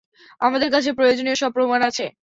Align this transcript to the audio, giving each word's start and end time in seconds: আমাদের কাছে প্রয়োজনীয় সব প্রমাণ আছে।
আমাদের 0.41 0.69
কাছে 0.71 0.89
প্রয়োজনীয় 0.93 1.37
সব 1.37 1.51
প্রমাণ 1.51 1.79
আছে। 1.89 2.05